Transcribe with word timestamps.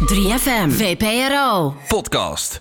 3FM, 0.00 0.70
VPRO. 0.70 1.74
Podcast. 1.88 2.60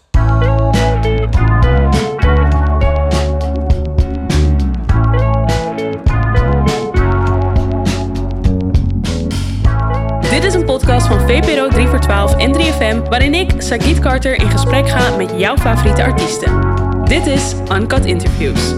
Dit 10.29 10.43
is 10.43 10.53
een 10.53 10.65
podcast 10.65 11.07
van 11.07 11.19
VPRO 11.19 11.67
3 11.67 11.87
voor 11.87 11.99
12 11.99 12.35
en 12.35 12.53
3FM, 12.53 13.09
waarin 13.09 13.33
ik, 13.33 13.51
Sagit 13.57 13.99
Carter, 13.99 14.35
in 14.41 14.49
gesprek 14.49 14.89
ga 14.89 15.15
met 15.15 15.31
jouw 15.37 15.57
favoriete 15.57 16.03
artiesten. 16.03 16.61
Dit 17.03 17.27
is 17.27 17.53
Uncut 17.71 18.05
Interviews. 18.05 18.73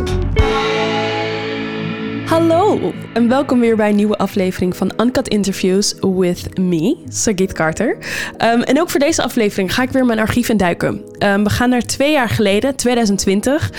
Hallo 2.31 2.93
en 3.13 3.27
welkom 3.27 3.59
weer 3.59 3.75
bij 3.75 3.89
een 3.89 3.95
nieuwe 3.95 4.17
aflevering 4.17 4.75
van 4.75 4.91
Uncut 4.97 5.27
Interviews 5.27 5.95
with 5.99 6.57
me, 6.57 6.97
Sagit 7.09 7.53
Carter. 7.53 7.97
Um, 8.37 8.61
en 8.61 8.81
ook 8.81 8.89
voor 8.89 8.99
deze 8.99 9.23
aflevering 9.23 9.73
ga 9.73 9.83
ik 9.83 9.89
weer 9.89 10.05
mijn 10.05 10.19
archief 10.19 10.49
induiken. 10.49 11.01
Um, 11.19 11.43
we 11.43 11.49
gaan 11.49 11.69
naar 11.69 11.81
twee 11.81 12.11
jaar 12.11 12.29
geleden, 12.29 12.75
2020. 12.75 13.71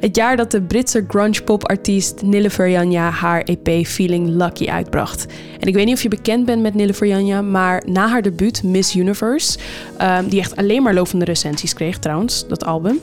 Het 0.00 0.16
jaar 0.16 0.36
dat 0.36 0.50
de 0.50 0.62
Britse 0.62 1.04
grunge 1.08 1.42
pop 1.44 1.68
artiest 1.68 2.22
Nille 2.22 2.70
Janja 2.70 3.10
haar 3.10 3.42
EP 3.42 3.86
Feeling 3.86 4.28
Lucky 4.28 4.68
uitbracht. 4.68 5.26
En 5.60 5.68
ik 5.68 5.74
weet 5.74 5.86
niet 5.86 5.94
of 5.94 6.02
je 6.02 6.08
bekend 6.08 6.44
bent 6.46 6.62
met 6.62 6.74
Nille 6.74 7.06
Janja, 7.06 7.42
maar 7.42 7.82
na 7.86 8.08
haar 8.08 8.22
debuut 8.22 8.62
Miss 8.62 8.96
Universe, 8.96 9.58
um, 10.02 10.28
die 10.28 10.40
echt 10.40 10.56
alleen 10.56 10.82
maar 10.82 10.94
lovende 10.94 11.24
recensies 11.24 11.74
kreeg 11.74 11.98
trouwens, 11.98 12.48
dat 12.48 12.64
album... 12.64 12.98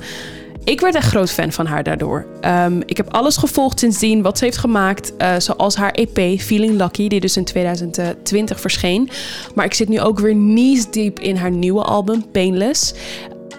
Ik 0.63 0.79
werd 0.81 0.95
echt 0.95 1.07
groot 1.07 1.31
fan 1.31 1.51
van 1.51 1.65
haar 1.65 1.83
daardoor. 1.83 2.25
Um, 2.41 2.81
ik 2.85 2.97
heb 2.97 3.13
alles 3.13 3.37
gevolgd 3.37 3.79
sindsdien 3.79 4.21
wat 4.21 4.37
ze 4.37 4.43
heeft 4.43 4.57
gemaakt. 4.57 5.13
Uh, 5.17 5.35
zoals 5.37 5.75
haar 5.75 5.91
EP 5.91 6.39
Feeling 6.39 6.77
Lucky, 6.77 7.07
die 7.07 7.19
dus 7.19 7.37
in 7.37 7.45
2020 7.45 8.59
verscheen. 8.59 9.09
Maar 9.55 9.65
ik 9.65 9.73
zit 9.73 9.89
nu 9.89 10.01
ook 10.01 10.19
weer 10.19 10.33
knees 10.33 10.91
diep 10.91 11.19
in 11.19 11.35
haar 11.35 11.51
nieuwe 11.51 11.83
album 11.83 12.31
Painless. 12.31 12.93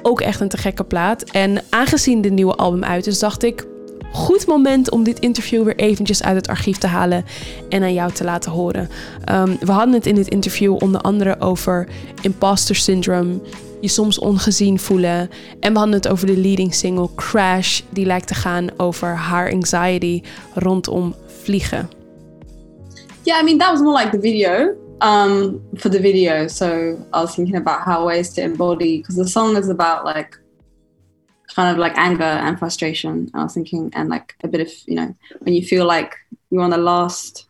Ook 0.02 0.20
echt 0.20 0.40
een 0.40 0.48
te 0.48 0.56
gekke 0.56 0.84
plaat. 0.84 1.23
En 1.23 1.62
aangezien 1.71 2.21
de 2.21 2.30
nieuwe 2.30 2.54
album 2.54 2.84
uit 2.84 3.06
is, 3.06 3.18
dacht 3.18 3.43
ik... 3.43 3.66
Goed 4.12 4.46
moment 4.46 4.90
om 4.90 5.02
dit 5.02 5.18
interview 5.18 5.65
weer 5.65 5.76
eventjes 5.76 6.23
uit 6.23 6.37
het 6.37 6.49
archief 6.49 6.78
te 6.78 6.87
halen 6.87 7.24
en 7.68 7.82
aan 7.82 7.95
jou 7.95 8.12
te 8.12 8.24
laten 8.24 8.52
horen. 8.52 8.88
Um, 9.32 9.56
we 9.60 9.73
hadden 9.73 9.95
het 9.95 10.06
in 10.06 10.15
dit 10.15 10.28
interview 10.28 10.76
onder 10.82 11.01
andere 11.01 11.40
over 11.40 11.88
imposter 12.21 12.76
syndrome, 12.76 13.40
je 13.80 13.88
soms 13.88 14.19
ongezien 14.19 14.79
voelen. 14.79 15.30
En 15.60 15.73
we 15.73 15.79
hadden 15.79 15.96
het 15.96 16.09
over 16.09 16.27
de 16.27 16.37
leading 16.37 16.74
single 16.74 17.09
Crash, 17.15 17.80
die 17.88 18.07
lijkt 18.07 18.27
te 18.27 18.35
gaan 18.35 18.68
over 18.77 19.16
haar 19.16 19.52
anxiety 19.52 20.23
rondom 20.55 21.15
vliegen. 21.27 21.88
Yeah, 23.23 23.41
I 23.41 23.45
mean 23.45 23.59
that 23.59 23.71
was 23.71 23.80
more 23.80 24.02
like 24.02 24.10
the 24.10 24.21
video. 24.21 24.85
Um, 25.01 25.60
for 25.74 25.91
the 25.91 26.01
video, 26.01 26.49
so 26.49 26.96
I 27.13 27.21
was 27.21 27.35
thinking 27.35 27.57
about 27.57 27.85
how 27.85 28.07
ways 28.07 28.33
to 28.35 28.43
embody 28.43 28.96
because 28.96 29.16
the 29.16 29.29
song 29.29 29.57
is 29.57 29.68
about 29.68 30.05
like 30.05 30.40
kind 31.55 31.71
of 31.71 31.77
like 31.77 31.99
anger 31.99 32.23
and 32.23 32.59
frustration. 32.59 33.29
I 33.35 33.43
was 33.43 33.52
thinking, 33.52 33.90
and 33.95 34.09
like 34.09 34.35
a 34.43 34.49
bit 34.49 34.61
of 34.61 34.68
you 34.87 34.95
know 34.95 35.15
when 35.40 35.55
you 35.55 35.63
feel 35.63 35.85
like 35.85 36.15
you're 36.51 36.63
on 36.63 36.71
the 36.71 36.79
last, 36.79 37.46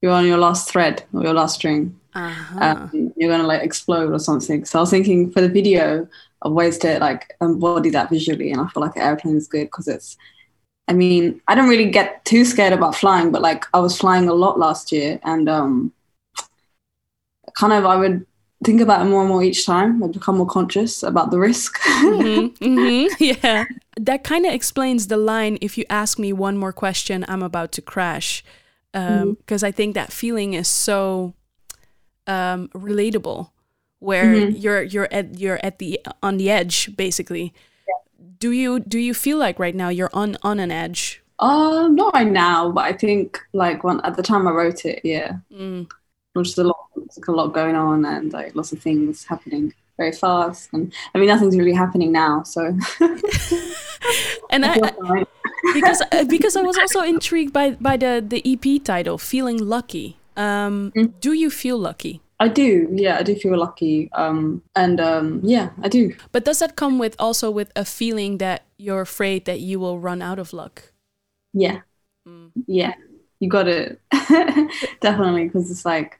you're 0.00 0.12
on 0.12 0.26
your 0.26 0.38
last 0.38 0.68
thread 0.68 1.04
or 1.12 1.22
your 1.22 1.34
last 1.34 1.54
string, 1.54 1.99
uh-huh. 2.14 2.88
um, 2.92 3.12
you're 3.16 3.30
gonna 3.30 3.46
like 3.46 3.62
explode 3.62 4.12
or 4.12 4.18
something. 4.18 4.64
So 4.64 4.78
I 4.78 4.82
was 4.82 4.90
thinking 4.90 5.30
for 5.30 5.40
the 5.40 5.48
video 5.48 6.08
of 6.42 6.52
ways 6.52 6.78
to 6.78 6.98
like 6.98 7.34
embody 7.40 7.90
that 7.90 8.10
visually, 8.10 8.50
and 8.50 8.60
I 8.60 8.68
feel 8.68 8.82
like 8.82 8.96
an 8.96 9.02
airplane 9.02 9.36
is 9.36 9.48
good 9.48 9.66
because 9.66 9.88
it's. 9.88 10.16
I 10.88 10.92
mean, 10.92 11.40
I 11.46 11.54
don't 11.54 11.68
really 11.68 11.88
get 11.88 12.24
too 12.24 12.44
scared 12.44 12.72
about 12.72 12.96
flying, 12.96 13.30
but 13.30 13.42
like 13.42 13.64
I 13.72 13.78
was 13.78 13.96
flying 13.96 14.28
a 14.28 14.34
lot 14.34 14.58
last 14.58 14.90
year, 14.90 15.20
and 15.22 15.48
um, 15.48 15.92
kind 17.56 17.72
of 17.72 17.84
I 17.84 17.96
would 17.96 18.26
think 18.64 18.80
about 18.80 19.02
it 19.02 19.08
more 19.08 19.20
and 19.20 19.28
more 19.28 19.42
each 19.42 19.64
time. 19.66 20.02
I 20.02 20.08
become 20.08 20.36
more 20.36 20.46
conscious 20.46 21.02
about 21.02 21.30
the 21.30 21.38
risk. 21.38 21.78
mm-hmm, 21.80 22.64
mm-hmm, 22.64 23.14
yeah, 23.24 23.64
that 23.96 24.24
kind 24.24 24.46
of 24.46 24.52
explains 24.52 25.06
the 25.06 25.16
line. 25.16 25.58
If 25.60 25.78
you 25.78 25.84
ask 25.88 26.18
me 26.18 26.32
one 26.32 26.56
more 26.56 26.72
question, 26.72 27.24
I'm 27.28 27.42
about 27.42 27.72
to 27.72 27.82
crash. 27.82 28.44
Because 28.92 29.22
um, 29.22 29.36
mm-hmm. 29.46 29.64
I 29.64 29.70
think 29.70 29.94
that 29.94 30.12
feeling 30.12 30.54
is 30.54 30.66
so 30.66 31.34
um, 32.30 32.68
relatable, 32.68 33.50
where 33.98 34.26
mm-hmm. 34.26 34.56
you're 34.56 34.82
you're 34.82 35.08
at 35.10 35.38
you're 35.38 35.60
at 35.62 35.78
the 35.78 36.00
on 36.22 36.36
the 36.36 36.50
edge 36.50 36.94
basically. 36.96 37.52
Yeah. 37.88 38.28
Do 38.38 38.52
you 38.52 38.80
do 38.80 38.98
you 38.98 39.14
feel 39.14 39.38
like 39.38 39.58
right 39.58 39.74
now 39.74 39.88
you're 39.88 40.10
on 40.12 40.36
on 40.42 40.60
an 40.60 40.70
edge? 40.70 41.22
Uh, 41.38 41.88
not 41.88 42.14
right 42.14 42.30
now, 42.30 42.70
but 42.70 42.84
I 42.84 42.92
think 42.92 43.40
like 43.52 43.82
when 43.82 44.00
at 44.02 44.16
the 44.16 44.22
time 44.22 44.46
I 44.46 44.50
wrote 44.50 44.84
it, 44.84 45.00
yeah, 45.04 45.38
mm. 45.50 45.90
just 46.36 46.58
a 46.58 46.64
lot, 46.64 46.76
like 46.94 47.26
a 47.26 47.32
lot 47.32 47.48
going 47.48 47.74
on 47.74 48.04
and 48.04 48.32
like 48.32 48.54
lots 48.54 48.72
of 48.72 48.80
things 48.80 49.24
happening 49.24 49.72
very 49.96 50.12
fast. 50.12 50.68
And 50.72 50.92
I 51.14 51.18
mean, 51.18 51.28
nothing's 51.28 51.56
really 51.56 51.72
happening 51.72 52.12
now, 52.12 52.42
so. 52.42 52.66
and 54.50 54.64
I, 54.72 54.92
I 55.04 55.24
because 55.74 56.02
uh, 56.12 56.24
because 56.24 56.56
I 56.56 56.62
was 56.62 56.78
also 56.82 57.00
intrigued 57.00 57.52
by 57.52 57.72
by 57.80 57.96
the 57.96 58.22
the 58.24 58.40
EP 58.44 58.84
title, 58.84 59.18
"Feeling 59.18 59.58
Lucky." 59.58 60.19
Um, 60.40 60.92
mm. 60.96 61.12
Do 61.20 61.34
you 61.34 61.50
feel 61.50 61.78
lucky? 61.78 62.22
I 62.40 62.48
do. 62.48 62.88
Yeah, 62.92 63.18
I 63.18 63.22
do 63.22 63.34
feel 63.34 63.58
lucky. 63.58 64.10
Um, 64.12 64.62
and 64.74 64.98
um, 64.98 65.40
yeah, 65.44 65.70
I 65.82 65.88
do. 65.88 66.14
But 66.32 66.46
does 66.46 66.60
that 66.60 66.76
come 66.76 66.98
with 66.98 67.14
also 67.18 67.50
with 67.50 67.70
a 67.76 67.84
feeling 67.84 68.38
that 68.38 68.64
you're 68.78 69.02
afraid 69.02 69.44
that 69.44 69.60
you 69.60 69.78
will 69.78 69.98
run 69.98 70.22
out 70.22 70.38
of 70.38 70.54
luck? 70.54 70.92
Yeah. 71.52 71.80
Mm. 72.26 72.52
Yeah. 72.66 72.94
You 73.40 73.50
got 73.50 73.68
it. 73.68 74.00
Definitely. 75.00 75.44
Because 75.44 75.70
it's 75.70 75.84
like 75.84 76.18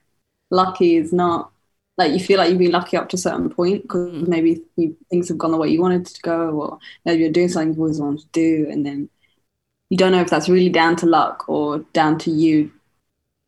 lucky 0.51 0.97
is 0.97 1.11
not 1.11 1.51
like 1.97 2.11
you 2.11 2.19
feel 2.19 2.37
like 2.37 2.49
you've 2.49 2.59
been 2.59 2.71
lucky 2.71 2.97
up 2.97 3.09
to 3.09 3.15
a 3.15 3.19
certain 3.19 3.49
point 3.49 3.81
because 3.81 4.09
mm. 4.09 4.27
maybe 4.27 4.61
you, 4.75 4.95
things 5.09 5.29
have 5.29 5.37
gone 5.37 5.51
the 5.51 5.57
way 5.57 5.69
you 5.69 5.81
wanted 5.81 6.05
to 6.05 6.21
go 6.21 6.49
or 6.49 6.79
maybe 7.05 7.23
you're 7.23 7.31
doing 7.31 7.49
something 7.49 7.69
you've 7.69 7.79
always 7.79 7.99
wanted 7.99 8.19
to 8.19 8.27
do 8.31 8.67
and 8.69 8.85
then 8.85 9.09
you 9.89 9.97
don't 9.97 10.11
know 10.11 10.21
if 10.21 10.29
that's 10.29 10.49
really 10.49 10.69
down 10.69 10.95
to 10.95 11.05
luck 11.05 11.45
or 11.47 11.79
down 11.93 12.17
to 12.17 12.31
you 12.31 12.71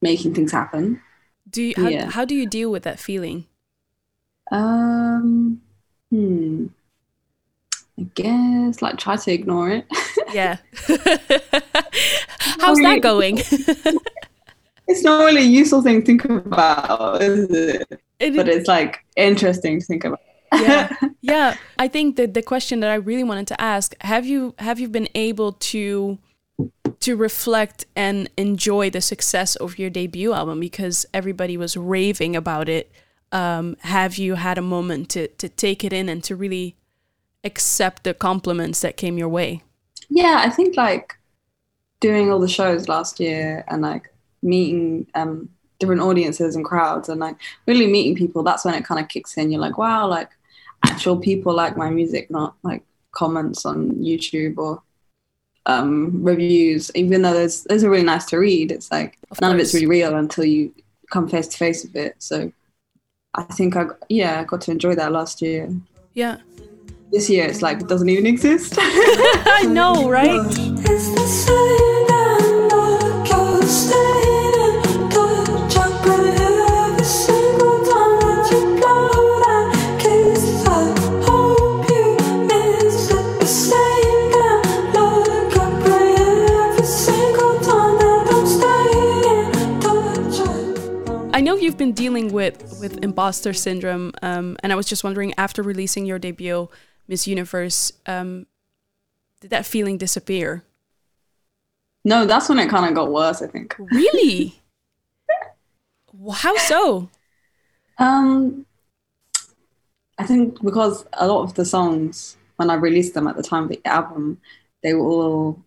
making 0.04 0.36
things 0.36 0.52
happen. 0.52 1.02
Do 1.50 1.64
you, 1.64 1.74
how, 1.76 1.88
yeah. 1.88 2.10
how 2.10 2.26
do 2.26 2.36
you 2.36 2.46
deal 2.46 2.70
with 2.72 2.84
that 2.84 3.00
feeling? 3.00 3.48
Um, 4.52 5.62
hmm. 6.12 6.68
I 7.98 8.04
guess 8.16 8.82
like 8.82 8.98
try 8.98 9.16
to 9.16 9.32
ignore 9.32 9.72
it. 9.72 9.86
yeah. 10.34 10.58
How's 12.60 12.80
that 12.80 13.00
going? 13.02 13.38
it's 14.88 15.04
not 15.04 15.24
really 15.26 15.42
a 15.42 15.46
useful 15.46 15.82
thing 15.82 16.02
to 16.02 16.06
think 16.06 16.26
about, 16.26 17.22
is 17.22 17.50
it? 17.50 18.02
it 18.20 18.36
but 18.36 18.48
it's 18.48 18.68
like 18.68 19.04
interesting 19.16 19.80
to 19.80 19.86
think 19.86 20.06
about. 20.06 20.20
yeah 20.62 20.96
yeah 21.22 21.58
i 21.80 21.88
think 21.88 22.16
that 22.16 22.36
the 22.36 22.42
question 22.44 22.80
that 22.80 22.92
i 22.92 22.94
really 22.94 23.24
wanted 23.24 23.48
to 23.48 23.60
ask 23.60 23.96
have 24.02 24.24
you 24.24 24.54
have 24.60 24.80
you 24.80 24.88
been 24.88 25.08
able 25.16 25.54
to 25.54 26.20
to 27.04 27.18
reflect 27.18 27.86
and 27.98 28.30
enjoy 28.38 28.90
the 28.90 29.02
success 29.02 29.58
of 29.58 29.78
your 29.78 29.90
debut 29.90 30.32
album 30.32 30.62
because 30.62 31.06
everybody 31.14 31.58
was 31.58 31.76
raving 31.76 32.34
about 32.34 32.70
it. 32.70 32.90
Um, 33.34 33.76
have 33.82 34.18
you 34.18 34.36
had 34.36 34.58
a 34.58 34.62
moment 34.62 35.10
to 35.10 35.28
to 35.28 35.50
take 35.50 35.84
it 35.84 35.92
in 35.92 36.08
and 36.08 36.24
to 36.24 36.34
really 36.34 36.78
accept 37.44 38.06
the 38.06 38.14
compliments 38.14 38.80
that 38.80 38.96
came 38.96 39.18
your 39.18 39.28
way? 39.28 39.64
Yeah, 40.10 40.44
I 40.46 40.50
think 40.50 40.78
like 40.78 41.18
doing 42.00 42.32
all 42.32 42.40
the 42.40 42.48
shows 42.48 42.88
last 42.88 43.20
year 43.20 43.66
and 43.68 43.82
like 43.82 44.14
meeting 44.42 45.06
um, 45.14 45.50
different 45.80 46.02
audiences 46.02 46.56
and 46.56 46.64
crowds 46.64 47.10
and 47.10 47.20
like 47.20 47.36
really 47.68 47.88
meeting 47.88 48.16
people. 48.16 48.44
That's 48.44 48.64
when 48.64 48.76
it 48.76 48.86
kind 48.86 49.02
of 49.02 49.10
kicks 49.10 49.36
in. 49.36 49.52
You're 49.52 49.60
like, 49.60 49.78
wow, 49.78 50.08
like 50.08 50.30
actual 50.86 51.18
people 51.18 51.54
like 51.54 51.76
my 51.76 51.90
music, 51.90 52.32
not 52.32 52.56
like 52.64 52.84
comments 53.12 53.66
on 53.66 53.92
YouTube 53.96 54.58
or 54.58 54.82
um, 55.66 56.24
reviews, 56.24 56.92
even 56.96 57.22
though 57.22 57.34
those 57.34 57.64
those 57.64 57.84
are 57.84 57.90
really 57.90 58.04
nice 58.04 58.26
to 58.26 58.38
read, 58.38 58.72
it's 58.72 58.92
like 58.92 59.18
of 59.32 59.40
none 59.42 59.52
course. 59.52 59.62
of 59.62 59.66
it's 59.66 59.74
really 59.74 59.88
real 59.88 60.16
until 60.16 60.46
you 60.46 60.74
come 61.10 61.28
face 61.28 61.48
to 61.48 61.58
face 61.58 61.84
with 61.84 61.96
it. 61.96 62.16
So 62.20 62.52
I 63.34 63.44
think 63.44 63.76
I 63.76 63.88
yeah 64.10 64.42
I 64.42 64.44
got 64.44 64.62
to 64.62 64.72
enjoy 64.72 64.96
that 64.96 65.12
last 65.12 65.42
year. 65.42 65.70
Yeah. 66.14 66.38
This 67.12 67.30
year 67.30 67.46
it's 67.46 67.62
like 67.62 67.82
it 67.82 67.88
doesn't 67.88 68.10
even 68.10 68.26
exist. 68.26 68.76
I 68.78 69.66
know, 69.68 70.10
right? 70.10 70.42
With 92.84 93.04
imposter 93.04 93.54
syndrome, 93.54 94.12
um, 94.22 94.58
and 94.62 94.72
I 94.72 94.76
was 94.76 94.86
just 94.86 95.04
wondering, 95.04 95.34
after 95.38 95.64
releasing 95.64 96.06
your 96.06 96.20
debut, 96.20 96.70
Miss 97.08 97.26
Universe, 97.26 97.94
um, 98.06 98.46
did 99.42 99.50
that 99.50 99.66
feeling 99.66 99.98
disappear? 99.98 100.64
No, 102.06 102.26
that's 102.26 102.50
when 102.50 102.60
it 102.60 102.70
kind 102.70 102.86
of 102.86 102.94
got 102.94 103.12
worse. 103.12 103.42
I 103.42 103.48
think. 103.48 103.76
Really? 103.80 104.62
How 106.32 106.56
so? 106.58 107.10
Um, 107.98 108.66
I 110.18 110.26
think 110.26 110.62
because 110.62 111.06
a 111.14 111.28
lot 111.28 111.44
of 111.44 111.56
the 111.56 111.66
songs 111.66 112.38
when 112.58 112.70
I 112.70 112.76
released 112.76 113.14
them 113.14 113.28
at 113.28 113.36
the 113.36 113.44
time 113.44 113.64
of 113.64 113.70
the 113.70 113.82
album, 113.86 114.40
they 114.84 114.94
were 114.94 115.06
all 115.06 115.64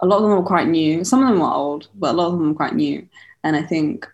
a 0.00 0.06
lot 0.06 0.16
of 0.16 0.22
them 0.22 0.32
were 0.32 0.42
quite 0.42 0.68
new. 0.68 1.04
Some 1.04 1.22
of 1.22 1.28
them 1.28 1.40
were 1.40 1.52
old, 1.52 1.88
but 1.94 2.10
a 2.10 2.16
lot 2.16 2.26
of 2.26 2.32
them 2.32 2.48
were 2.48 2.54
quite 2.54 2.74
new. 2.74 3.06
And 3.44 3.54
I 3.56 3.62
think 3.62 4.06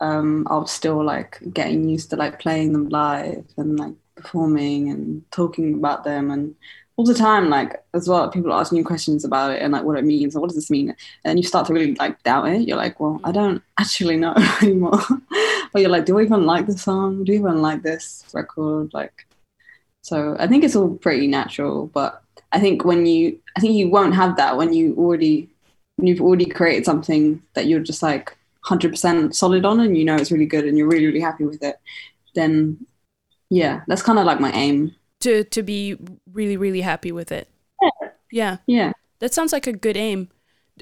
um, 0.00 0.46
I 0.50 0.56
was 0.56 0.70
still 0.70 1.02
like 1.04 1.38
getting 1.52 1.88
used 1.88 2.10
to 2.10 2.16
like 2.16 2.38
playing 2.38 2.72
them 2.72 2.88
live 2.88 3.44
and 3.56 3.78
like 3.78 3.94
performing 4.14 4.90
and 4.90 5.30
talking 5.30 5.74
about 5.74 6.04
them 6.04 6.30
and 6.30 6.54
all 6.96 7.06
the 7.06 7.14
time 7.14 7.48
like 7.48 7.82
as 7.94 8.06
well 8.06 8.28
people 8.28 8.52
are 8.52 8.60
asking 8.60 8.76
you 8.76 8.84
questions 8.84 9.24
about 9.24 9.50
it 9.50 9.62
and 9.62 9.72
like 9.72 9.84
what 9.84 9.96
it 9.96 10.04
means 10.04 10.34
and 10.34 10.42
what 10.42 10.48
does 10.48 10.56
this 10.56 10.70
mean? 10.70 10.94
And 11.24 11.38
you 11.38 11.42
start 11.42 11.66
to 11.66 11.72
really 11.72 11.94
like 11.94 12.22
doubt 12.22 12.48
it. 12.48 12.68
You're 12.68 12.76
like 12.76 13.00
well 13.00 13.20
i 13.24 13.32
don't 13.32 13.62
actually 13.78 14.16
know 14.16 14.34
anymore. 14.62 15.00
But 15.72 15.82
you're 15.82 15.90
like 15.90 16.06
do 16.06 16.18
I 16.18 16.22
even 16.22 16.44
like 16.46 16.66
the 16.66 16.76
song? 16.76 17.24
Do 17.24 17.32
I 17.32 17.36
even 17.36 17.62
like 17.62 17.82
this 17.82 18.24
record? 18.34 18.92
Like 18.92 19.26
so 20.02 20.36
i 20.38 20.46
think 20.46 20.64
it's 20.64 20.76
all 20.76 20.96
pretty 20.96 21.26
natural 21.26 21.86
but 21.88 22.22
i 22.52 22.60
think 22.60 22.84
when 22.84 23.06
you 23.06 23.38
i 23.56 23.60
think 23.60 23.74
you 23.74 23.88
won't 23.88 24.14
have 24.14 24.36
that 24.36 24.56
when 24.56 24.72
you 24.72 24.94
already 24.96 25.48
when 25.96 26.06
you've 26.06 26.20
already 26.20 26.46
created 26.46 26.84
something 26.84 27.42
that 27.54 27.66
you're 27.66 27.80
just 27.80 28.02
like 28.02 28.36
100% 28.66 29.34
solid 29.34 29.64
on 29.64 29.80
and 29.80 29.96
you 29.96 30.04
know 30.04 30.16
it's 30.16 30.30
really 30.30 30.46
good 30.46 30.64
and 30.66 30.76
you're 30.76 30.88
really 30.88 31.06
really 31.06 31.20
happy 31.20 31.44
with 31.44 31.62
it 31.62 31.76
then 32.34 32.76
yeah 33.48 33.80
that's 33.86 34.02
kind 34.02 34.18
of 34.18 34.26
like 34.26 34.38
my 34.38 34.52
aim 34.52 34.94
to 35.20 35.44
to 35.44 35.62
be 35.62 35.96
really 36.32 36.56
really 36.56 36.80
happy 36.80 37.12
with 37.12 37.30
it. 37.32 37.48
Yeah. 37.80 38.08
Yeah. 38.30 38.56
Yeah. 38.66 38.92
That 39.20 39.34
sounds 39.34 39.52
like 39.52 39.66
a 39.66 39.72
good 39.72 39.96
aim. 39.96 40.28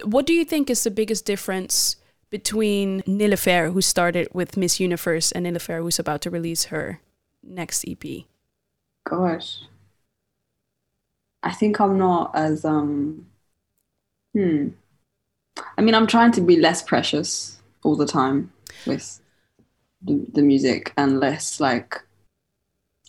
What 0.05 0.27
do 0.27 0.33
you 0.33 0.45
think 0.45 0.71
is 0.71 0.85
the 0.85 0.91
biggest 0.91 1.25
difference 1.25 1.97
between 2.31 3.03
Nilüfer, 3.03 3.73
who 3.73 3.81
started 3.81 4.29
with 4.33 4.57
Miss 4.57 4.79
Universe, 4.79 5.33
and 5.33 5.47
Nilüfer, 5.47 5.81
who's 5.81 5.99
about 5.99 6.21
to 6.23 6.31
release 6.31 6.67
her 6.67 7.01
next 7.43 7.85
EP? 7.89 8.25
Gosh. 9.09 9.63
I 11.43 11.53
think 11.53 11.81
I'm 11.81 11.99
not 11.99 12.33
as 12.35 12.65
um 12.65 13.27
hmm. 14.35 14.69
I 15.77 15.83
mean 15.83 15.95
I'm 15.95 16.07
trying 16.07 16.33
to 16.33 16.41
be 16.41 16.57
less 16.57 16.83
precious 16.83 17.58
all 17.83 17.97
the 17.97 18.07
time 18.07 18.53
with 18.87 19.21
the, 20.03 20.25
the 20.33 20.43
music 20.43 20.93
and 20.97 21.21
less 21.21 21.61
like 21.61 22.03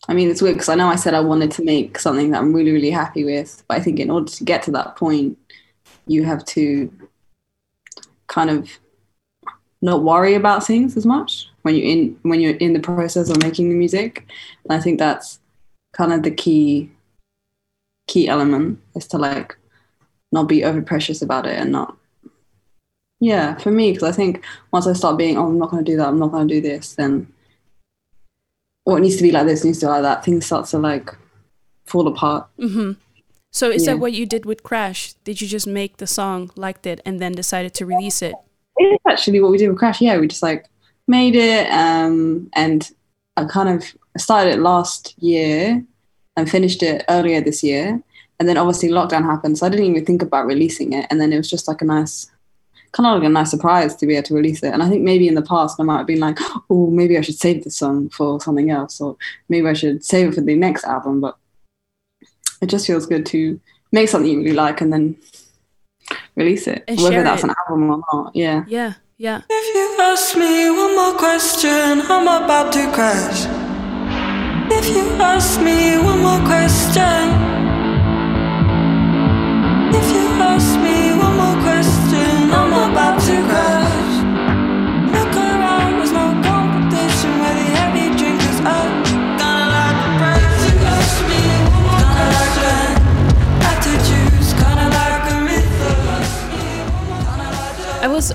I 0.07 0.13
mean, 0.13 0.29
it's 0.29 0.41
weird 0.41 0.55
because 0.55 0.69
I 0.69 0.75
know 0.75 0.87
I 0.87 0.95
said 0.95 1.13
I 1.13 1.19
wanted 1.19 1.51
to 1.51 1.63
make 1.63 1.99
something 1.99 2.31
that 2.31 2.39
I'm 2.39 2.53
really, 2.53 2.71
really 2.71 2.89
happy 2.89 3.23
with, 3.25 3.63
but 3.67 3.77
I 3.77 3.81
think 3.81 3.99
in 3.99 4.09
order 4.09 4.31
to 4.31 4.43
get 4.43 4.63
to 4.63 4.71
that 4.71 4.95
point, 4.95 5.37
you 6.07 6.23
have 6.23 6.43
to 6.45 6.91
kind 8.27 8.49
of 8.49 8.79
not 9.81 10.03
worry 10.03 10.33
about 10.33 10.65
things 10.65 10.97
as 10.97 11.05
much 11.05 11.49
when 11.61 11.75
you're 11.75 11.85
in 11.85 12.17
when 12.23 12.41
you're 12.41 12.55
in 12.55 12.73
the 12.73 12.79
process 12.79 13.29
of 13.29 13.41
making 13.43 13.69
the 13.69 13.75
music. 13.75 14.25
And 14.63 14.73
I 14.73 14.81
think 14.81 14.99
that's 14.99 15.39
kind 15.93 16.13
of 16.13 16.23
the 16.23 16.31
key 16.31 16.91
key 18.07 18.27
element 18.27 18.79
is 18.95 19.07
to 19.07 19.17
like 19.17 19.57
not 20.31 20.47
be 20.47 20.63
over 20.63 20.81
precious 20.81 21.21
about 21.21 21.45
it 21.45 21.57
and 21.57 21.71
not 21.71 21.98
yeah 23.19 23.55
for 23.57 23.71
me 23.71 23.91
because 23.91 24.07
i 24.07 24.11
think 24.11 24.43
once 24.71 24.87
i 24.87 24.93
start 24.93 25.17
being 25.17 25.37
oh 25.37 25.47
i'm 25.47 25.59
not 25.59 25.69
going 25.69 25.83
to 25.83 25.91
do 25.91 25.97
that 25.97 26.07
i'm 26.07 26.19
not 26.19 26.31
going 26.31 26.47
to 26.47 26.53
do 26.53 26.61
this 26.61 26.93
then 26.95 27.27
or 28.85 28.97
it 28.97 29.01
needs 29.01 29.17
to 29.17 29.23
be 29.23 29.31
like 29.31 29.45
this, 29.45 29.63
needs 29.63 29.77
to 29.79 29.85
be 29.85 29.89
like 29.91 30.01
that, 30.01 30.25
things 30.25 30.47
start 30.47 30.65
to 30.65 30.79
like 30.79 31.15
fall 31.85 32.07
apart. 32.07 32.47
Mm-hmm. 32.57 32.93
So 33.51 33.69
is 33.69 33.85
Yeah. 33.85 33.93
that 33.93 33.99
what 33.99 34.13
you 34.13 34.25
did 34.25 34.45
with 34.47 34.63
Crash? 34.63 35.13
Did 35.25 35.41
you 35.41 35.47
just 35.47 35.67
make 35.67 35.97
the 35.97 36.07
song, 36.07 36.49
liked 36.55 36.87
it, 36.87 36.99
and 37.05 37.19
then 37.19 37.33
decided 37.33 37.75
to 37.75 37.85
release 37.85 38.23
it? 38.23 38.33
It's 38.77 39.03
actually 39.07 39.41
what 39.41 39.51
we 39.51 39.59
did 39.59 39.69
with 39.69 39.77
Crash. 39.77 40.01
Yeah, 40.01 40.17
we 40.17 40.27
just 40.27 40.41
like 40.41 40.65
made 41.07 41.35
it, 41.35 41.69
um, 41.71 42.49
and 42.53 42.89
I 43.37 43.45
kind 43.45 43.69
of 43.69 43.85
started 44.17 44.53
it 44.53 44.59
last 44.59 45.13
year 45.21 45.83
and 46.35 46.49
finished 46.49 46.81
it 46.81 47.05
earlier 47.09 47.41
this 47.41 47.61
year. 47.61 48.01
And 48.39 48.49
then 48.49 48.57
obviously 48.57 48.89
lockdown 48.89 49.23
happened, 49.23 49.59
so 49.59 49.67
I 49.67 49.69
didn't 49.69 49.85
even 49.85 50.05
think 50.05 50.23
about 50.23 50.47
releasing 50.47 50.93
it. 50.93 51.05
And 51.11 51.21
then 51.21 51.31
it 51.31 51.37
was 51.37 51.49
just 51.49 51.67
like 51.67 51.83
a 51.83 51.85
nice, 51.85 52.31
kind 52.91 53.07
of 53.07 53.19
like 53.19 53.27
a 53.27 53.29
nice 53.29 53.51
surprise 53.51 53.95
to 53.95 54.05
be 54.05 54.15
able 54.15 54.27
to 54.27 54.33
release 54.35 54.63
it. 54.63 54.73
And 54.73 54.81
I 54.81 54.89
think 54.89 55.03
maybe 55.03 55.27
in 55.27 55.35
the 55.35 55.41
past 55.41 55.79
I 55.79 55.83
might 55.83 55.97
have 55.99 56.07
been 56.07 56.19
like, 56.19 56.37
oh, 56.69 56.89
maybe 56.89 57.17
I 57.17 57.21
should 57.21 57.37
save 57.37 57.63
this 57.63 57.77
song 57.77 58.09
for 58.09 58.39
something 58.41 58.69
else, 58.71 58.99
or 59.01 59.17
maybe 59.47 59.67
I 59.67 59.73
should 59.73 60.03
save 60.03 60.29
it 60.29 60.35
for 60.35 60.41
the 60.41 60.55
next 60.55 60.83
album. 60.85 61.21
But 61.21 61.37
it 62.61 62.67
just 62.67 62.87
feels 62.87 63.05
good 63.05 63.25
to 63.27 63.59
make 63.91 64.09
something 64.09 64.31
you 64.31 64.39
really 64.39 64.53
like 64.53 64.81
and 64.81 64.91
then 64.91 65.15
release 66.35 66.67
it, 66.67 66.83
And 66.87 66.99
whether 67.01 67.23
that's 67.23 67.43
it. 67.43 67.49
an 67.49 67.55
album 67.67 67.89
or 67.89 68.01
not. 68.11 68.35
Yeah. 68.35 68.63
Yeah, 68.67 68.93
yeah. 69.17 69.41
If 69.49 69.75
you 69.75 70.03
ask 70.03 70.35
me 70.35 70.69
one 70.69 70.95
more 70.95 71.17
question, 71.17 72.01
I'm 72.01 72.23
about 72.43 72.73
to 72.73 72.91
crash. 72.91 73.45
If 74.71 74.87
you 74.95 75.01
ask 75.21 75.59
me 75.61 75.97
one 75.97 76.19
more 76.21 76.39
question, 76.45 77.58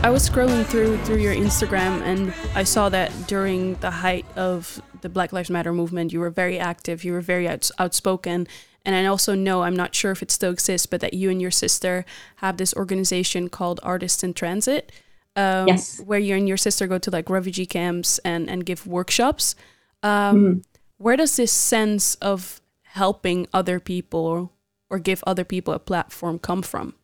I 0.04 0.10
was 0.10 0.28
scrolling 0.28 0.66
through 0.66 0.98
through 0.98 1.16
your 1.16 1.34
Instagram 1.34 2.02
and 2.02 2.34
I 2.54 2.64
saw 2.64 2.90
that 2.90 3.10
during 3.26 3.76
the 3.76 3.90
height 3.90 4.26
of 4.36 4.82
the 5.00 5.08
Black 5.08 5.32
Lives 5.32 5.48
Matter 5.48 5.72
movement, 5.72 6.12
you 6.12 6.20
were 6.20 6.28
very 6.28 6.58
active. 6.58 7.04
You 7.04 7.12
were 7.12 7.22
very 7.22 7.48
outs 7.48 7.72
outspoken. 7.78 8.46
And 8.84 8.94
I 8.94 9.06
also 9.06 9.34
know 9.34 9.62
I'm 9.62 9.74
not 9.74 9.94
sure 9.94 10.12
if 10.12 10.22
it 10.22 10.30
still 10.30 10.52
exists, 10.52 10.84
but 10.84 11.00
that 11.00 11.14
you 11.14 11.30
and 11.30 11.40
your 11.40 11.50
sister 11.50 12.04
have 12.36 12.58
this 12.58 12.74
organization 12.74 13.48
called 13.48 13.80
Artists 13.82 14.22
in 14.22 14.34
Transit, 14.34 14.92
um, 15.36 15.68
Yes. 15.68 15.98
where 16.04 16.18
you 16.18 16.36
and 16.36 16.46
your 16.46 16.58
sister 16.58 16.86
go 16.86 16.98
to 16.98 17.10
like 17.10 17.30
refugee 17.30 17.64
camps 17.64 18.18
and 18.26 18.50
and 18.50 18.66
give 18.66 18.86
workshops. 18.86 19.54
Um, 20.02 20.36
Mm-hmm. 20.36 20.58
Where 20.98 21.16
does 21.16 21.36
this 21.36 21.50
sense 21.52 22.14
of 22.16 22.60
helping 22.82 23.46
other 23.54 23.80
people 23.80 24.52
or 24.90 24.98
give 24.98 25.24
other 25.26 25.44
people 25.44 25.72
a 25.72 25.78
platform 25.78 26.38
come 26.38 26.60
from? 26.62 26.94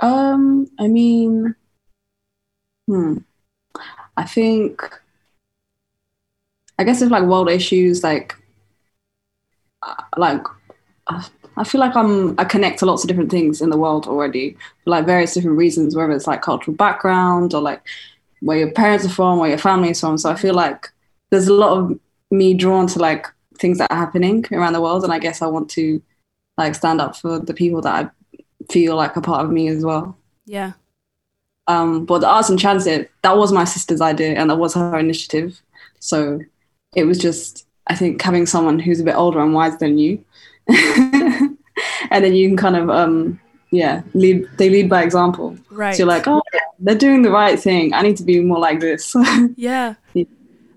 Um, 0.00 0.66
I 0.78 0.88
mean, 0.88 1.54
hmm. 2.90 3.18
I 4.16 4.24
think, 4.24 4.82
I 6.76 6.84
guess 6.84 7.00
it's 7.00 7.12
like 7.12 7.22
world 7.22 7.48
issues, 7.48 8.02
like, 8.02 8.34
uh, 9.82 9.94
like, 10.16 10.42
I 11.06 11.64
feel 11.64 11.80
like 11.80 11.94
I'm, 11.94 12.38
I 12.38 12.44
connect 12.44 12.80
to 12.80 12.86
lots 12.86 13.04
of 13.04 13.08
different 13.08 13.30
things 13.30 13.60
in 13.60 13.70
the 13.70 13.76
world 13.76 14.06
already, 14.06 14.56
for 14.82 14.90
like 14.90 15.06
various 15.06 15.34
different 15.34 15.56
reasons, 15.56 15.94
whether 15.94 16.12
it's 16.12 16.26
like 16.26 16.42
cultural 16.42 16.76
background 16.76 17.54
or 17.54 17.60
like 17.60 17.80
where 18.40 18.58
your 18.58 18.72
parents 18.72 19.04
are 19.04 19.10
from, 19.10 19.38
where 19.38 19.50
your 19.50 19.58
family 19.58 19.90
is 19.90 20.00
from. 20.00 20.18
So 20.18 20.30
I 20.30 20.34
feel 20.34 20.54
like 20.54 20.88
there's 21.30 21.48
a 21.48 21.54
lot 21.54 21.78
of 21.78 21.98
me 22.30 22.54
drawn 22.54 22.88
to 22.88 22.98
like 22.98 23.26
things 23.58 23.78
that 23.78 23.90
are 23.90 23.96
happening 23.96 24.44
around 24.50 24.72
the 24.72 24.80
world. 24.80 25.04
And 25.04 25.12
I 25.12 25.20
guess 25.20 25.42
I 25.42 25.46
want 25.46 25.70
to 25.70 26.02
like 26.58 26.74
stand 26.74 27.00
up 27.00 27.16
for 27.16 27.38
the 27.38 27.54
people 27.54 27.82
that 27.82 27.94
I 28.04 28.10
feel 28.72 28.96
like 28.96 29.16
a 29.16 29.20
part 29.20 29.44
of 29.44 29.52
me 29.52 29.68
as 29.68 29.84
well. 29.84 30.16
Yeah. 30.44 30.72
Um, 31.66 32.04
but 32.04 32.20
the 32.20 32.28
arts 32.28 32.50
in 32.50 32.56
transit, 32.56 33.10
that 33.22 33.36
was 33.36 33.52
my 33.52 33.64
sister's 33.64 34.00
idea 34.00 34.34
and 34.34 34.50
that 34.50 34.56
was 34.56 34.74
her 34.74 34.98
initiative. 34.98 35.60
So 36.00 36.40
it 36.94 37.04
was 37.04 37.18
just, 37.18 37.66
I 37.86 37.94
think, 37.94 38.20
having 38.20 38.46
someone 38.46 38.78
who's 38.78 39.00
a 39.00 39.04
bit 39.04 39.14
older 39.14 39.40
and 39.40 39.54
wiser 39.54 39.78
than 39.78 39.98
you. 39.98 40.24
and 40.68 41.56
then 42.10 42.34
you 42.34 42.48
can 42.48 42.56
kind 42.56 42.76
of, 42.76 42.90
um, 42.90 43.40
yeah, 43.70 44.02
lead, 44.14 44.48
they 44.56 44.68
lead 44.68 44.88
by 44.88 45.02
example. 45.02 45.56
Right. 45.70 45.94
So 45.94 45.98
you're 45.98 46.08
like, 46.08 46.26
oh, 46.26 46.42
yeah, 46.52 46.60
they're 46.80 46.94
doing 46.96 47.22
the 47.22 47.30
right 47.30 47.58
thing. 47.58 47.94
I 47.94 48.02
need 48.02 48.16
to 48.16 48.24
be 48.24 48.40
more 48.40 48.58
like 48.58 48.80
this. 48.80 49.14
Yeah. 49.56 49.94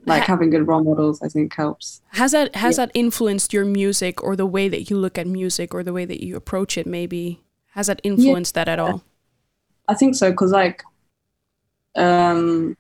like 0.05 0.23
having 0.23 0.49
good 0.49 0.67
role 0.67 0.83
models, 0.83 1.21
I 1.21 1.29
think 1.29 1.55
helps. 1.55 2.01
Has 2.09 2.33
that 2.33 2.55
has 2.55 2.75
that 2.75 2.91
influenced 2.93 3.53
your 3.53 3.63
music 3.63 4.21
or 4.21 4.35
the 4.35 4.45
way 4.45 4.67
that 4.67 4.89
you 4.89 4.97
look 4.97 5.17
at 5.17 5.25
music 5.25 5.73
or 5.73 5.81
the 5.81 5.93
way 5.93 6.03
that 6.03 6.21
you 6.21 6.35
approach 6.35 6.77
it 6.77 6.85
maybe? 6.85 7.41
Has 7.71 7.87
that 7.87 8.01
influenced 8.03 8.53
that 8.55 8.67
at 8.67 8.79
all? 8.79 9.03
I 9.87 9.95
think 9.95 10.15
so 10.15 10.31
because 10.31 10.51
like, 10.51 10.83
um, 11.95 12.77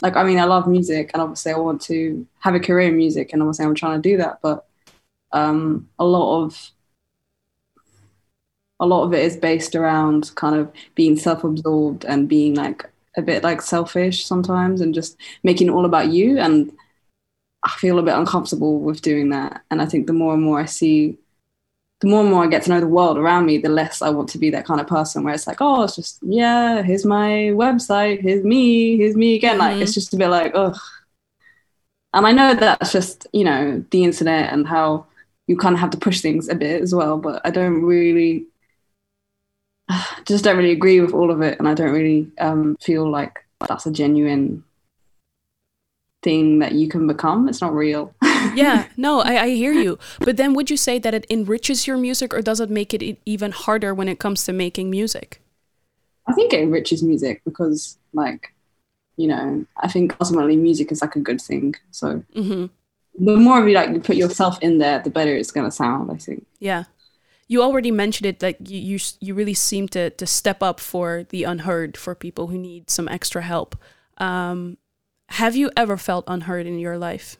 like 0.00 0.16
I 0.16 0.24
mean, 0.24 0.38
I 0.38 0.44
love 0.44 0.66
music, 0.66 1.10
and 1.12 1.22
obviously 1.22 1.52
I 1.52 1.58
want 1.58 1.80
to 1.82 2.26
have 2.40 2.54
a 2.54 2.60
career 2.60 2.88
in 2.88 2.96
music, 2.96 3.32
and 3.32 3.42
obviously 3.42 3.64
I'm 3.64 3.74
trying 3.74 4.02
to 4.02 4.08
do 4.08 4.16
that. 4.18 4.40
But 4.42 4.66
um, 5.32 5.88
a 5.98 6.04
lot 6.04 6.42
of 6.42 6.70
a 8.80 8.86
lot 8.86 9.04
of 9.04 9.14
it 9.14 9.24
is 9.24 9.36
based 9.36 9.76
around 9.76 10.34
kind 10.34 10.56
of 10.56 10.72
being 10.94 11.16
self-absorbed 11.16 12.04
and 12.04 12.28
being 12.28 12.54
like 12.54 12.90
a 13.16 13.22
bit 13.22 13.44
like 13.44 13.62
selfish 13.62 14.26
sometimes, 14.26 14.80
and 14.80 14.94
just 14.94 15.16
making 15.42 15.68
it 15.68 15.72
all 15.72 15.84
about 15.84 16.08
you. 16.08 16.38
And 16.38 16.72
I 17.62 17.70
feel 17.70 17.98
a 17.98 18.02
bit 18.02 18.16
uncomfortable 18.16 18.80
with 18.80 19.02
doing 19.02 19.30
that. 19.30 19.62
And 19.70 19.80
I 19.80 19.86
think 19.86 20.06
the 20.06 20.12
more 20.12 20.34
and 20.34 20.42
more 20.42 20.58
I 20.58 20.64
see 20.66 21.18
the 22.02 22.08
more 22.08 22.22
and 22.22 22.30
more 22.30 22.42
I 22.42 22.48
get 22.48 22.64
to 22.64 22.70
know 22.70 22.80
the 22.80 22.88
world 22.88 23.16
around 23.16 23.46
me, 23.46 23.58
the 23.58 23.68
less 23.68 24.02
I 24.02 24.10
want 24.10 24.28
to 24.30 24.38
be 24.38 24.50
that 24.50 24.66
kind 24.66 24.80
of 24.80 24.88
person 24.88 25.22
where 25.22 25.32
it's 25.32 25.46
like, 25.46 25.60
oh, 25.60 25.84
it's 25.84 25.94
just, 25.94 26.18
yeah, 26.22 26.82
here's 26.82 27.06
my 27.06 27.52
website, 27.54 28.20
here's 28.20 28.42
me, 28.44 28.96
here's 28.96 29.14
me 29.14 29.36
again. 29.36 29.58
Like, 29.58 29.76
Mhm. 29.76 29.82
it's 29.82 29.94
just 29.94 30.12
a 30.12 30.16
bit 30.16 30.26
like, 30.28 30.50
ugh. 30.52 30.76
And 32.12 32.26
I 32.26 32.32
know 32.32 32.54
that's 32.54 32.90
just, 32.90 33.28
you 33.32 33.44
know, 33.44 33.84
the 33.90 34.02
internet 34.02 34.52
and 34.52 34.66
how 34.66 35.06
you 35.46 35.56
kind 35.56 35.74
of 35.74 35.80
have 35.80 35.90
to 35.90 35.96
push 35.96 36.20
things 36.20 36.48
a 36.48 36.56
bit 36.56 36.82
as 36.82 36.92
well, 36.92 37.18
but 37.18 37.40
I 37.44 37.50
don't 37.52 37.82
really 37.82 38.46
just 40.26 40.42
don't 40.42 40.56
really 40.56 40.72
agree 40.72 41.00
with 41.00 41.14
all 41.14 41.30
of 41.30 41.40
it 41.40 41.58
and 41.60 41.68
I 41.68 41.74
don't 41.74 41.92
really 41.92 42.32
um, 42.38 42.76
feel 42.80 43.08
like 43.08 43.46
that's 43.60 43.86
a 43.86 43.92
genuine 43.92 44.64
thing 46.24 46.58
that 46.58 46.72
you 46.72 46.88
can 46.88 47.06
become. 47.06 47.48
It's 47.48 47.60
not 47.60 47.74
real. 47.74 48.12
Yeah, 48.54 48.86
no, 48.96 49.20
I, 49.20 49.42
I 49.42 49.48
hear 49.50 49.72
you. 49.72 49.98
But 50.20 50.36
then 50.36 50.54
would 50.54 50.70
you 50.70 50.76
say 50.76 50.98
that 50.98 51.14
it 51.14 51.26
enriches 51.30 51.86
your 51.86 51.96
music 51.96 52.34
or 52.34 52.42
does 52.42 52.60
it 52.60 52.70
make 52.70 52.94
it 52.94 53.18
even 53.24 53.52
harder 53.52 53.94
when 53.94 54.08
it 54.08 54.18
comes 54.18 54.44
to 54.44 54.52
making 54.52 54.90
music? 54.90 55.40
I 56.26 56.32
think 56.32 56.52
it 56.52 56.60
enriches 56.60 57.02
music 57.02 57.42
because, 57.44 57.98
like, 58.12 58.52
you 59.16 59.28
know, 59.28 59.66
I 59.76 59.88
think 59.88 60.16
ultimately 60.20 60.56
music 60.56 60.92
is 60.92 61.02
like 61.02 61.16
a 61.16 61.20
good 61.20 61.40
thing. 61.40 61.74
So 61.90 62.24
hmm 62.34 62.66
the 63.18 63.36
more 63.36 63.60
of 63.60 63.68
you 63.68 63.74
like 63.74 63.90
you 63.90 64.00
put 64.00 64.16
yourself 64.16 64.58
in 64.62 64.78
there, 64.78 64.98
the 64.98 65.10
better 65.10 65.36
it's 65.36 65.50
gonna 65.50 65.70
sound. 65.70 66.10
I 66.10 66.16
think. 66.16 66.46
Yeah. 66.58 66.84
You 67.46 67.62
already 67.62 67.90
mentioned 67.90 68.26
it 68.26 68.38
that 68.40 68.68
you, 68.70 68.78
you 68.78 68.98
you 69.20 69.34
really 69.34 69.54
seem 69.54 69.88
to 69.88 70.10
to 70.10 70.26
step 70.26 70.62
up 70.62 70.80
for 70.80 71.24
the 71.28 71.44
unheard 71.44 71.96
for 71.96 72.14
people 72.14 72.46
who 72.46 72.58
need 72.58 72.88
some 72.88 73.08
extra 73.08 73.42
help. 73.42 73.76
Um, 74.16 74.78
have 75.28 75.56
you 75.56 75.70
ever 75.76 75.96
felt 75.96 76.24
unheard 76.26 76.66
in 76.66 76.78
your 76.78 76.96
life? 76.96 77.36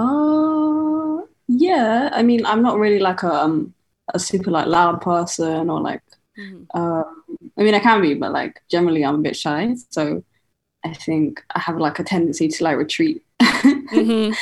Uh, 0.00 1.26
yeah. 1.48 2.10
I 2.12 2.22
mean, 2.22 2.44
I'm 2.46 2.62
not 2.62 2.78
really 2.78 2.98
like 3.00 3.22
a 3.22 3.32
um, 3.32 3.74
a 4.14 4.18
super 4.18 4.50
like 4.50 4.66
loud 4.66 5.00
person 5.00 5.70
or 5.70 5.80
like. 5.80 6.02
Mhm. 6.38 6.66
Um, 6.74 7.24
I 7.58 7.62
mean, 7.62 7.74
I 7.74 7.80
can 7.80 8.00
be, 8.00 8.14
but 8.14 8.32
like 8.32 8.62
generally, 8.68 9.04
I'm 9.04 9.16
a 9.16 9.18
bit 9.28 9.36
shy. 9.36 9.74
So 9.90 10.22
I 10.84 10.94
think 10.94 11.44
I 11.54 11.58
have 11.60 11.76
like 11.78 11.98
a 11.98 12.04
tendency 12.04 12.48
to 12.48 12.64
like 12.64 12.78
retreat. 12.78 13.22
Mhm. 13.90 14.32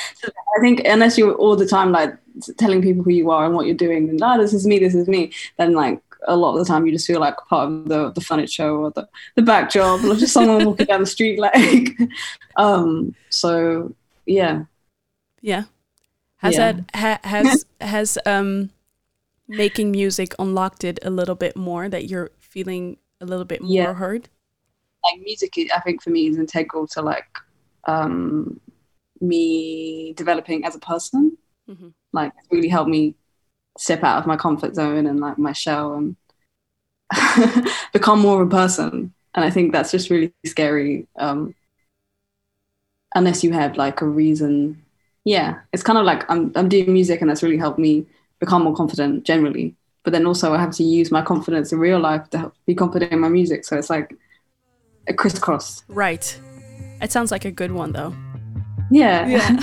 I 0.57 0.61
think 0.61 0.83
unless 0.85 1.17
you're 1.17 1.35
all 1.35 1.57
the 1.57 1.67
time 1.67 1.91
like 1.93 2.15
telling 2.59 2.83
people 2.83 3.03
who 3.03 3.11
you 3.11 3.31
are 3.31 3.47
and 3.47 3.55
what 3.55 3.67
you're 3.67 3.75
doing, 3.87 4.09
and 4.11 4.23
ah, 4.23 4.37
this 4.37 4.53
is 4.53 4.67
me, 4.67 4.79
this 4.79 4.95
is 4.95 5.09
me, 5.09 5.33
then 5.57 5.73
like 5.73 6.01
a 6.27 6.37
lot 6.37 6.53
of 6.53 6.59
the 6.59 6.65
time 6.65 6.85
you 6.85 6.93
just 6.93 7.07
feel 7.07 7.21
like 7.21 7.37
part 7.49 7.69
of 7.69 7.89
the 7.89 8.11
the 8.13 8.21
furniture 8.21 8.69
or 8.71 8.91
the 8.91 9.09
the 9.37 9.43
backdrop 9.43 10.03
or 10.05 10.15
just 10.17 10.35
someone 10.35 10.65
walking 10.67 10.87
down 10.87 11.01
the 11.01 11.07
street. 11.07 11.39
Like, 11.47 11.97
um, 12.57 13.15
so 13.31 13.95
yeah, 14.27 14.65
Yeah. 15.49 15.65
Has 16.45 16.55
Yeah. 16.55 16.73
that 16.73 16.77
ha, 17.03 17.19
has 17.25 17.65
has 17.81 18.19
um 18.27 18.71
making 19.49 19.91
music 19.91 20.35
unlocked 20.39 20.85
it 20.85 20.99
a 21.03 21.11
little 21.11 21.35
bit 21.35 21.57
more 21.57 21.89
that 21.89 22.05
you're 22.11 22.31
feeling 22.39 22.99
a 23.21 23.25
little 23.27 23.47
bit 23.53 23.61
more 23.63 23.73
Yeah. 23.73 23.95
heard? 23.95 24.29
like 25.05 25.21
music, 25.23 25.53
i- 25.59 25.81
think 25.85 26.03
for 26.03 26.11
me 26.11 26.27
is 26.29 26.37
integral 26.39 26.87
to 26.89 27.01
like 27.03 27.31
um, 27.85 28.61
me 29.21 30.13
developing 30.15 30.65
as 30.67 30.75
a 30.77 30.79
person. 30.81 31.39
Mhm. 31.71 31.93
Like, 32.13 32.33
it's 32.39 32.49
really 32.53 32.69
helped 32.69 32.91
me 32.91 33.15
step 33.79 34.03
out 34.05 34.19
of 34.19 34.27
my 34.27 34.37
comfort 34.37 34.75
zone 34.75 35.07
and 35.07 35.21
like 35.21 35.39
my 35.39 35.53
shell 35.55 35.95
and 35.99 36.17
become 37.93 38.19
more 38.21 38.43
of 38.43 38.49
a 38.49 38.51
person. 38.51 39.15
And 39.35 39.45
I 39.45 39.51
think 39.51 39.73
that's 39.73 39.93
just 39.93 40.11
really 40.11 40.33
scary. 40.45 41.07
Um, 41.17 41.55
unless 43.15 43.43
you 43.45 43.53
have 43.53 43.77
like 43.77 44.03
a 44.03 44.07
reason. 44.07 44.83
Yeah, 45.29 45.59
it's 45.75 45.83
kind 45.83 45.99
of 45.99 46.07
like 46.07 46.25
I'm 46.31 46.53
I'm 46.57 46.69
doing 46.71 46.91
music 46.91 47.21
and 47.21 47.29
that's 47.29 47.43
really 47.43 47.59
helped 47.59 47.79
me 47.79 48.07
become 48.39 48.63
more 48.63 48.75
confident 48.75 49.25
generally. 49.25 49.75
But 50.03 50.13
then 50.15 50.27
also 50.27 50.55
I 50.55 50.59
have 50.59 50.71
to 50.77 50.83
use 50.83 51.11
my 51.11 51.21
confidence 51.21 51.71
in 51.71 51.79
real 51.81 52.01
life 52.01 52.31
to 52.31 52.39
help 52.39 52.55
be 52.67 52.75
confident 52.75 53.13
in 53.13 53.21
my 53.21 53.29
music. 53.29 53.67
So 53.67 53.77
it's 53.77 53.91
like 53.91 54.17
a 55.07 55.13
crisscross. 55.13 55.85
Right. 55.89 56.41
It 57.03 57.13
sounds 57.13 57.31
like 57.31 57.45
a 57.45 57.51
good 57.51 57.73
one 57.73 57.93
though. 57.93 58.15
Yeah. 58.91 59.51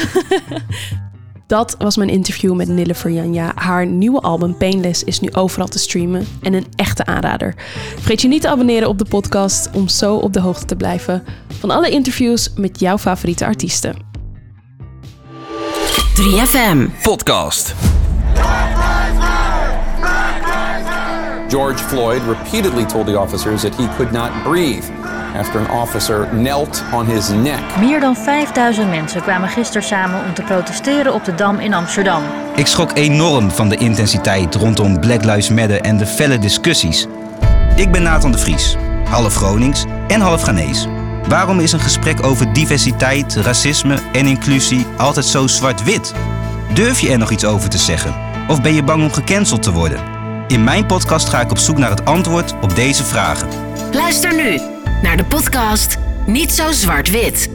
Dat 1.47 1.75
was 1.77 1.97
mijn 1.97 2.09
interview 2.09 2.55
met 2.55 2.67
Nille 2.67 2.95
Verjanja. 2.95 3.51
Haar 3.55 3.85
nieuwe 3.85 4.21
album 4.21 4.57
Painless 4.57 5.03
is 5.03 5.19
nu 5.19 5.33
overal 5.33 5.67
te 5.67 5.79
streamen 5.79 6.27
en 6.41 6.53
een 6.53 6.65
echte 6.75 7.05
aanrader. 7.05 7.53
Vergeet 7.95 8.21
je 8.21 8.27
niet 8.27 8.41
te 8.41 8.49
abonneren 8.49 8.87
op 8.87 8.97
de 8.97 9.05
podcast 9.05 9.69
om 9.75 9.87
zo 9.87 10.15
op 10.15 10.33
de 10.33 10.39
hoogte 10.39 10.65
te 10.65 10.75
blijven 10.75 11.23
van 11.47 11.71
alle 11.71 11.89
interviews 11.89 12.53
met 12.53 12.79
jouw 12.79 12.97
favoriete 12.97 13.45
artiesten. 13.45 14.14
3FM. 16.15 16.89
Podcast. 17.01 17.75
George 21.49 21.81
Floyd 21.81 22.21
repeatedly 22.21 22.85
told 22.85 23.07
the 23.07 23.19
officers 23.19 23.61
that 23.61 23.75
he 23.75 23.87
could 23.97 24.11
not 24.11 24.31
breathe 24.43 24.83
after 25.33 25.59
an 25.59 25.67
officer 25.67 26.27
knelt 26.33 26.83
on 26.93 27.05
his 27.05 27.29
neck. 27.29 27.59
Meer 27.79 27.99
dan 27.99 28.15
5000 28.15 28.89
mensen 28.89 29.21
kwamen 29.21 29.49
gisteren 29.49 29.83
samen 29.83 30.25
om 30.25 30.33
te 30.33 30.41
protesteren 30.41 31.13
op 31.13 31.25
de 31.25 31.35
Dam 31.35 31.59
in 31.59 31.73
Amsterdam. 31.73 32.23
Ik 32.55 32.67
schrok 32.67 32.91
enorm 32.93 33.51
van 33.51 33.69
de 33.69 33.75
intensiteit 33.75 34.55
rondom 34.55 34.99
Black 34.99 35.23
Lives 35.23 35.49
Matter 35.49 35.81
en 35.81 35.97
de 35.97 36.05
felle 36.05 36.39
discussies. 36.39 37.07
Ik 37.75 37.91
ben 37.91 38.03
Nathan 38.03 38.31
de 38.31 38.37
Vries, 38.37 38.75
half 39.09 39.35
Gronings 39.35 39.85
en 40.07 40.21
half 40.21 40.41
Ghanese. 40.41 40.94
Waarom 41.27 41.59
is 41.59 41.71
een 41.71 41.79
gesprek 41.79 42.25
over 42.25 42.53
diversiteit, 42.53 43.35
racisme 43.35 43.97
en 44.11 44.25
inclusie 44.25 44.85
altijd 44.97 45.25
zo 45.25 45.47
zwart-wit? 45.47 46.13
Durf 46.73 46.99
je 46.99 47.09
er 47.09 47.17
nog 47.17 47.31
iets 47.31 47.45
over 47.45 47.69
te 47.69 47.77
zeggen? 47.77 48.15
Of 48.47 48.61
ben 48.61 48.73
je 48.73 48.83
bang 48.83 49.03
om 49.03 49.11
gecanceld 49.11 49.63
te 49.63 49.71
worden? 49.71 49.99
In 50.47 50.63
mijn 50.63 50.85
podcast 50.85 51.29
ga 51.29 51.41
ik 51.41 51.51
op 51.51 51.57
zoek 51.57 51.77
naar 51.77 51.89
het 51.89 52.05
antwoord 52.05 52.53
op 52.61 52.75
deze 52.75 53.03
vragen. 53.03 53.47
Luister 53.91 54.35
nu 54.35 54.59
naar 55.01 55.17
de 55.17 55.25
podcast 55.25 55.97
Niet 56.25 56.53
zo 56.53 56.71
zwart-wit. 56.71 57.49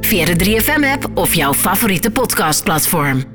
Via 0.00 0.24
de 0.24 0.44
3FM-app 0.44 1.06
of 1.14 1.34
jouw 1.34 1.54
favoriete 1.54 2.10
podcastplatform. 2.10 3.29